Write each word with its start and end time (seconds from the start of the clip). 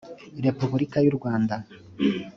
repuburika 0.45 0.97
y 1.05 1.09
u 1.11 1.13
rwanda 1.17 1.55